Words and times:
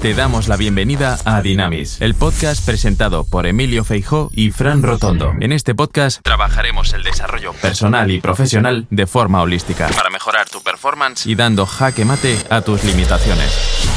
Te 0.00 0.14
damos 0.14 0.46
la 0.46 0.56
bienvenida 0.56 1.18
a 1.24 1.40
Dynamis, 1.40 2.00
el 2.00 2.14
podcast 2.14 2.64
presentado 2.64 3.24
por 3.24 3.46
Emilio 3.46 3.82
Feijó 3.82 4.30
y 4.32 4.50
Fran 4.50 4.82
Rotondo. 4.82 5.34
En 5.40 5.52
este 5.52 5.74
podcast 5.74 6.20
trabajaremos 6.22 6.92
el 6.92 7.02
desarrollo 7.02 7.52
personal 7.54 8.10
y 8.10 8.20
profesional 8.20 8.86
de 8.90 9.06
forma 9.06 9.40
holística 9.42 9.88
para 9.88 10.10
mejorar 10.10 10.48
tu 10.48 10.62
performance 10.62 11.26
y 11.26 11.34
dando 11.34 11.66
jaque 11.66 12.04
mate 12.04 12.38
a 12.50 12.60
tus 12.60 12.84
limitaciones. 12.84 13.95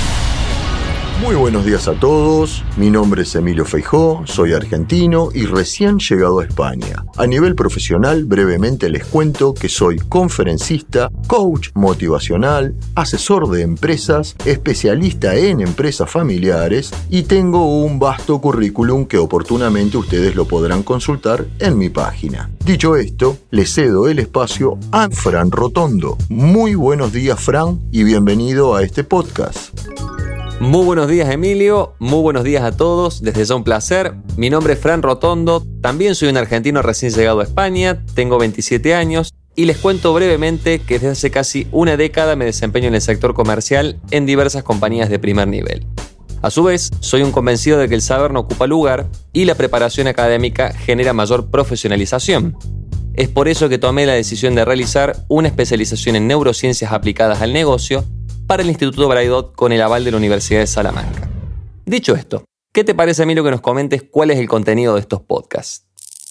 Muy 1.21 1.35
buenos 1.35 1.65
días 1.65 1.89
a 1.89 1.99
todos, 1.99 2.63
mi 2.77 2.89
nombre 2.89 3.23
es 3.23 3.35
Emilio 3.35 3.65
Feijó, 3.65 4.23
soy 4.25 4.53
argentino 4.53 5.29
y 5.33 5.45
recién 5.47 5.99
llegado 5.99 6.39
a 6.39 6.45
España. 6.45 7.03
A 7.17 7.27
nivel 7.27 7.55
profesional, 7.55 8.23
brevemente 8.23 8.89
les 8.89 9.03
cuento 9.03 9.53
que 9.53 9.67
soy 9.67 9.99
conferencista, 9.99 11.11
coach 11.27 11.71
motivacional, 11.73 12.73
asesor 12.95 13.49
de 13.49 13.63
empresas, 13.63 14.37
especialista 14.45 15.35
en 15.35 15.59
empresas 15.59 16.09
familiares 16.09 16.91
y 17.09 17.23
tengo 17.23 17.83
un 17.83 17.99
vasto 17.99 18.39
currículum 18.39 19.05
que 19.05 19.17
oportunamente 19.17 19.97
ustedes 19.97 20.37
lo 20.37 20.45
podrán 20.45 20.83
consultar 20.83 21.45
en 21.59 21.77
mi 21.77 21.89
página. 21.89 22.49
Dicho 22.63 22.95
esto, 22.95 23.37
le 23.51 23.65
cedo 23.65 24.07
el 24.07 24.19
espacio 24.19 24.77
a 24.93 25.09
Fran 25.09 25.51
Rotondo. 25.51 26.17
Muy 26.29 26.75
buenos 26.75 27.11
días 27.11 27.41
Fran 27.41 27.81
y 27.91 28.03
bienvenido 28.03 28.73
a 28.73 28.83
este 28.83 29.03
podcast. 29.03 29.98
Muy 30.59 30.83
buenos 30.83 31.07
días 31.07 31.29
Emilio, 31.29 31.93
muy 31.99 32.21
buenos 32.21 32.43
días 32.43 32.63
a 32.63 32.75
todos, 32.75 33.21
desde 33.21 33.45
ya 33.45 33.55
un 33.55 33.63
placer. 33.63 34.15
Mi 34.35 34.49
nombre 34.49 34.73
es 34.73 34.79
Fran 34.79 35.01
Rotondo, 35.01 35.65
también 35.81 36.15
soy 36.15 36.27
un 36.27 36.35
argentino 36.35 36.81
recién 36.81 37.13
llegado 37.13 37.39
a 37.39 37.43
España, 37.43 38.03
tengo 38.13 38.37
27 38.37 38.93
años 38.93 39.33
y 39.55 39.65
les 39.65 39.77
cuento 39.77 40.13
brevemente 40.13 40.79
que 40.79 40.95
desde 40.95 41.11
hace 41.11 41.31
casi 41.31 41.67
una 41.71 41.95
década 41.95 42.35
me 42.35 42.43
desempeño 42.43 42.89
en 42.89 42.95
el 42.95 43.01
sector 43.01 43.33
comercial 43.33 44.01
en 44.11 44.25
diversas 44.25 44.63
compañías 44.63 45.09
de 45.09 45.17
primer 45.17 45.47
nivel. 45.47 45.87
A 46.41 46.49
su 46.49 46.63
vez, 46.63 46.91
soy 46.99 47.21
un 47.21 47.31
convencido 47.31 47.77
de 47.77 47.87
que 47.87 47.95
el 47.95 48.01
saber 48.01 48.33
no 48.33 48.41
ocupa 48.41 48.67
lugar 48.67 49.07
y 49.31 49.45
la 49.45 49.55
preparación 49.55 50.07
académica 50.07 50.73
genera 50.73 51.13
mayor 51.13 51.49
profesionalización. 51.49 52.57
Es 53.13 53.29
por 53.29 53.47
eso 53.47 53.69
que 53.69 53.77
tomé 53.77 54.05
la 54.05 54.13
decisión 54.13 54.55
de 54.55 54.65
realizar 54.65 55.25
una 55.29 55.47
especialización 55.47 56.17
en 56.17 56.27
neurociencias 56.27 56.91
aplicadas 56.91 57.41
al 57.41 57.53
negocio 57.53 58.03
para 58.49 58.63
el 58.63 58.69
Instituto 58.69 59.07
Braidot 59.07 59.55
con 59.55 59.71
el 59.71 59.79
aval 59.79 60.03
de 60.03 60.09
la 60.09 60.17
Universidad 60.17 60.61
de 60.61 60.65
Salamanca. 60.65 61.29
Dicho 61.85 62.15
esto, 62.15 62.45
¿qué 62.73 62.83
te 62.83 62.95
parece 62.95 63.21
a 63.21 63.27
mí 63.27 63.35
lo 63.35 63.43
que 63.43 63.51
nos 63.51 63.61
comentes 63.61 64.01
cuál 64.01 64.31
es 64.31 64.39
el 64.39 64.49
contenido 64.49 64.95
de 64.95 65.01
estos 65.01 65.21
podcasts? 65.21 65.85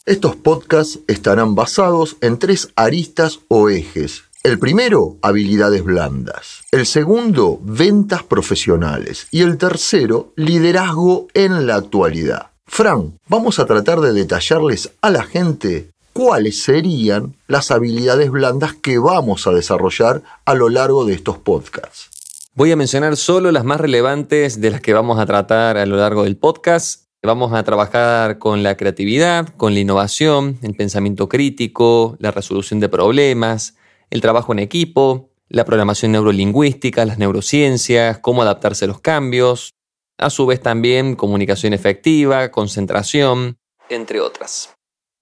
Estos 0.04 0.34
podcasts 0.34 0.98
estarán 1.06 1.54
basados 1.54 2.16
en 2.20 2.40
tres 2.40 2.70
aristas 2.74 3.38
o 3.46 3.68
ejes. 3.68 4.24
El 4.42 4.58
primero, 4.58 5.16
habilidades 5.22 5.84
blandas. 5.84 6.64
El 6.72 6.86
segundo, 6.86 7.60
ventas 7.62 8.24
profesionales. 8.24 9.28
Y 9.30 9.42
el 9.42 9.56
tercero, 9.56 10.32
liderazgo 10.34 11.28
en 11.34 11.68
la 11.68 11.76
actualidad. 11.76 12.50
Fran, 12.66 13.16
vamos 13.28 13.60
a 13.60 13.66
tratar 13.66 14.00
de 14.00 14.12
detallarles 14.12 14.90
a 15.02 15.10
la 15.10 15.22
gente 15.22 15.92
cuáles 16.18 16.64
serían 16.64 17.36
las 17.46 17.70
habilidades 17.70 18.32
blandas 18.32 18.74
que 18.74 18.98
vamos 18.98 19.46
a 19.46 19.52
desarrollar 19.52 20.24
a 20.44 20.54
lo 20.54 20.68
largo 20.68 21.04
de 21.04 21.14
estos 21.14 21.38
podcasts. 21.38 22.10
Voy 22.54 22.72
a 22.72 22.76
mencionar 22.76 23.16
solo 23.16 23.52
las 23.52 23.62
más 23.64 23.80
relevantes 23.80 24.60
de 24.60 24.72
las 24.72 24.80
que 24.80 24.94
vamos 24.94 25.20
a 25.20 25.26
tratar 25.26 25.76
a 25.76 25.86
lo 25.86 25.96
largo 25.96 26.24
del 26.24 26.36
podcast. 26.36 27.04
Vamos 27.22 27.52
a 27.52 27.62
trabajar 27.62 28.38
con 28.38 28.64
la 28.64 28.76
creatividad, 28.76 29.50
con 29.50 29.74
la 29.74 29.78
innovación, 29.78 30.58
el 30.62 30.74
pensamiento 30.74 31.28
crítico, 31.28 32.16
la 32.18 32.32
resolución 32.32 32.80
de 32.80 32.88
problemas, 32.88 33.76
el 34.10 34.20
trabajo 34.20 34.50
en 34.52 34.58
equipo, 34.58 35.30
la 35.48 35.64
programación 35.64 36.10
neurolingüística, 36.10 37.04
las 37.04 37.18
neurociencias, 37.18 38.18
cómo 38.18 38.42
adaptarse 38.42 38.86
a 38.86 38.88
los 38.88 39.00
cambios, 39.00 39.74
a 40.18 40.30
su 40.30 40.46
vez 40.46 40.60
también 40.60 41.14
comunicación 41.14 41.74
efectiva, 41.74 42.50
concentración, 42.50 43.56
entre 43.88 44.20
otras. 44.20 44.77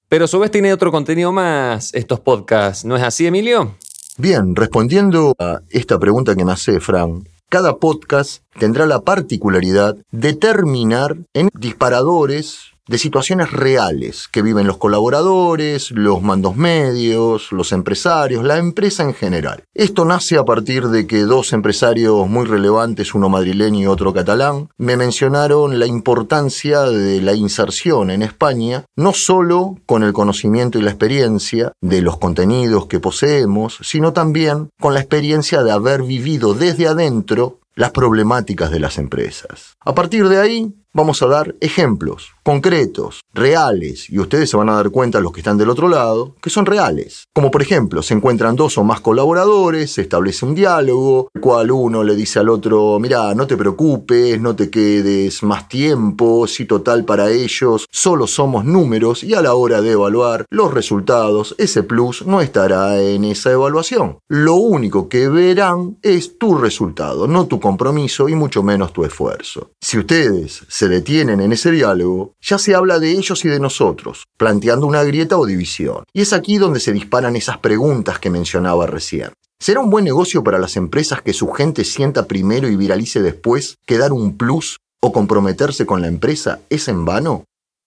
Pero 0.09 0.27
a 0.27 0.29
su 0.29 0.39
vez 0.39 0.53
tiene 0.53 0.73
otro 0.73 0.93
contenido 0.93 1.33
más 1.33 1.93
estos 1.93 2.21
podcasts, 2.21 2.85
¿no 2.85 2.97
es 2.97 3.03
así, 3.03 3.27
Emilio? 3.27 3.75
Bien, 4.19 4.55
respondiendo 4.55 5.35
a 5.39 5.61
esta 5.69 5.99
pregunta 5.99 6.37
que 6.37 6.45
me 6.45 6.53
hace 6.53 6.79
Fran, 6.79 7.29
cada 7.49 7.77
podcast 7.79 8.43
tendrá 8.59 8.87
la 8.87 9.01
particularidad 9.01 9.97
de 10.13 10.35
terminar 10.35 11.17
en 11.35 11.49
disparadores 11.55 12.76
de 12.89 12.99
situaciones 12.99 13.51
reales 13.51 14.29
que 14.29 14.43
viven 14.43 14.67
los 14.67 14.77
colaboradores, 14.77 15.91
los 15.91 16.23
mandos 16.23 16.57
medios, 16.57 17.51
los 17.51 17.73
empresarios, 17.73 18.45
la 18.45 18.59
empresa 18.59 19.03
en 19.03 19.15
general. 19.15 19.65
Esto 19.75 20.05
nace 20.05 20.39
a 20.39 20.45
partir 20.45 20.89
de 20.89 21.07
que 21.07 21.23
dos 21.23 21.53
empresarios 21.53 22.29
muy 22.29 22.47
relevantes, 22.47 23.15
uno 23.15 23.29
madrileño 23.29 23.81
y 23.81 23.87
otro 23.87 24.13
catalán, 24.13 24.69
me 24.79 24.97
mencionaron 24.97 25.79
la 25.79 25.87
importancia 25.87 26.83
de 26.83 27.21
la 27.21 27.35
inserción 27.35 28.11
en 28.11 28.23
España, 28.23 28.85
no 28.97 29.13
solo 29.13 29.77
con 29.87 30.03
el 30.03 30.13
conocimiento 30.13 30.79
y 30.79 30.83
la 30.83 30.91
experiencia 30.91 31.73
de 31.81 32.03
los 32.03 32.19
contenidos 32.19 32.87
que 32.87 33.01
poseemos, 33.01 33.79
sino 33.83 34.13
también 34.13 34.69
con 34.81 34.95
la 34.95 35.01
experiencia 35.01 35.63
de 35.63 35.73
haber 35.73 36.03
vivido 36.03 36.55
desde 36.55 36.87
adentro 36.87 37.59
las 37.75 37.91
problemáticas 37.91 38.71
de 38.71 38.81
las 38.81 38.97
empresas. 38.99 39.77
A 39.85 39.95
partir 39.95 40.29
de 40.29 40.41
ahí, 40.41 40.75
vamos 40.95 41.23
a 41.23 41.27
dar 41.27 41.55
ejemplos 41.61 42.36
concretos, 42.47 43.23
reales, 43.35 44.09
y 44.09 44.21
ustedes 44.21 44.49
se 44.49 44.57
van 44.57 44.69
a 44.69 44.77
dar 44.77 44.91
cuenta, 44.91 45.19
los 45.19 45.33
que 45.33 45.41
están 45.41 45.59
del 45.59 45.69
otro 45.69 45.89
lado, 45.89 46.37
que 46.41 46.49
son 46.49 46.65
reales. 46.65 47.25
Como 47.35 47.51
por 47.51 47.61
ejemplo, 47.61 48.05
se 48.05 48.15
encuentran 48.15 48.55
dos 48.55 48.79
o 48.79 48.85
más 48.85 49.01
colaboradores, 49.01 49.95
se 49.95 50.03
establece 50.03 50.47
un 50.47 50.55
diálogo, 50.55 51.29
el 51.35 51.41
cual 51.41 51.73
uno 51.73 52.05
le 52.05 52.15
dice 52.15 52.39
al 52.39 52.49
otro, 52.49 53.01
mira, 53.01 53.35
no 53.35 53.49
te 53.49 53.57
preocupes, 53.57 54.41
no 54.41 54.55
te 54.55 54.71
quedes 54.71 55.43
más 55.43 55.69
tiempo, 55.69 56.47
si 56.47 56.67
total 56.67 57.05
para 57.05 57.33
ellos 57.33 57.87
solo 57.91 58.29
somos 58.29 58.65
números 58.65 59.25
y 59.25 59.35
a 59.35 59.43
la 59.43 59.55
hora 59.55 59.81
de 59.81 59.91
evaluar 59.91 60.47
los 60.49 60.73
resultados, 60.73 61.57
ese 61.59 61.83
plus 61.83 62.25
no 62.27 62.41
estará 62.41 63.03
en 63.03 63.25
esa 63.25 63.51
evaluación. 63.51 64.19
Lo 64.29 64.55
único 64.55 65.09
que 65.09 65.29
verán 65.29 65.99
es 66.01 66.39
tu 66.39 66.57
resultado, 66.57 67.27
no 67.27 67.49
tu 67.49 67.59
compromiso 67.59 68.29
y 68.29 68.37
mucho 68.37 68.63
menos 68.63 68.93
tu 68.93 69.05
esfuerzo. 69.05 69.73
Si 69.81 69.99
ustedes 69.99 70.65
se 70.69 70.89
detienen 70.89 71.41
en 71.41 71.53
ese 71.53 71.73
diálogo, 71.73 72.36
ya 72.47 72.59
se 72.59 72.77
habla 72.77 73.01
de 73.01 73.11
ellos 73.11 73.45
y 73.45 73.49
de 73.49 73.59
nosotros, 73.59 74.25
planteando 74.39 74.87
una 74.87 75.03
grieta 75.03 75.37
o 75.37 75.47
división. 75.47 76.05
Y 76.13 76.21
es 76.23 76.33
aquí 76.33 76.59
donde 76.59 76.79
se 76.79 76.93
disparan 76.93 77.35
esas 77.35 77.59
preguntas 77.59 78.21
que 78.21 78.31
mencionaba 78.31 78.87
recién. 78.87 79.33
¿Será 79.59 79.81
un 79.81 79.91
buen 79.91 80.05
negocio 80.05 80.45
para 80.45 80.59
las 80.59 80.77
empresas 80.77 81.23
que 81.23 81.33
su 81.33 81.49
gente 81.49 81.83
sienta 81.85 82.29
primero 82.29 82.69
y 82.69 82.77
viralice 82.77 83.21
después 83.21 83.79
que 83.85 83.99
dar 83.99 84.13
un 84.13 84.37
plus 84.37 84.79
o 85.03 85.13
comprometerse 85.13 85.87
con 85.87 86.01
la 86.03 86.09
empresa 86.09 86.61
es 86.71 86.87
en 86.89 87.05
vano? 87.05 87.45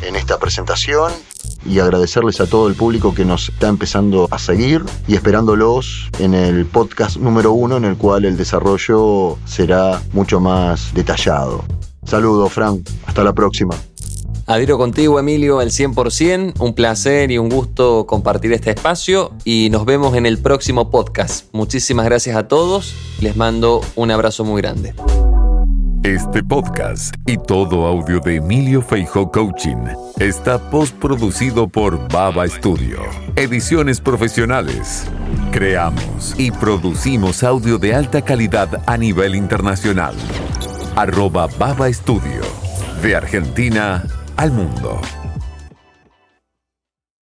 en 0.01 0.17
esta 0.17 0.39
presentación 0.39 1.13
y 1.67 1.81
agradecerles 1.81 2.41
a 2.41 2.47
todo 2.47 2.69
el 2.69 2.77
público 2.77 3.15
que 3.15 3.27
nos 3.27 3.51
está 3.51 3.69
empezando 3.69 4.27
a 4.31 4.39
seguir 4.39 4.83
y 5.07 5.17
esperándolos 5.17 6.09
en 6.19 6.33
el 6.33 6.65
podcast 6.65 7.19
número 7.19 7.53
uno 7.53 7.77
en 7.77 7.85
el 7.85 7.99
cual 7.99 8.25
el 8.25 8.39
desarrollo 8.39 9.37
será 9.45 10.01
mucho 10.15 10.41
más 10.41 10.95
detallado. 10.95 11.63
Saludos, 12.07 12.55
Frank. 12.55 12.89
Hasta 13.05 13.23
la 13.23 13.35
próxima. 13.35 13.75
Adhiero 14.49 14.79
contigo, 14.79 15.19
Emilio, 15.19 15.59
al 15.59 15.71
100%. 15.71 16.61
Un 16.61 16.75
placer 16.75 17.33
y 17.33 17.39
un 17.39 17.49
gusto 17.49 18.07
compartir 18.07 18.53
este 18.53 18.71
espacio 18.71 19.33
y 19.45 19.69
nos 19.71 19.85
vemos 19.85 20.15
en 20.15 20.25
el 20.25 20.39
próximo 20.39 20.89
podcast. 20.89 21.53
Muchísimas 21.53 22.07
gracias 22.07 22.37
a 22.37 22.47
todos. 22.47 22.95
Les 23.21 23.37
mando 23.37 23.81
un 23.97 24.13
abrazo 24.13 24.45
muy 24.45 24.63
grande. 24.63 24.95
Este 26.05 26.45
podcast 26.45 27.13
y 27.27 27.37
todo 27.37 27.87
audio 27.87 28.21
de 28.21 28.37
Emilio 28.37 28.81
Feijo 28.83 29.33
Coaching 29.33 29.89
está 30.21 30.71
postproducido 30.71 31.67
por 31.67 32.09
Baba 32.09 32.47
Studio. 32.47 33.01
Ediciones 33.35 34.01
profesionales. 34.01 35.09
Creamos 35.51 36.37
y 36.39 36.53
producimos 36.53 37.43
audio 37.43 37.79
de 37.79 37.95
alta 37.97 38.23
calidad 38.23 38.81
a 38.87 38.97
nivel 38.97 39.35
internacional. 39.35 40.15
Arroba 40.95 41.49
Baba 41.59 41.93
Studio. 41.93 42.43
De 43.03 43.17
Argentina 43.17 44.05
al 44.37 44.53
mundo. 44.53 45.01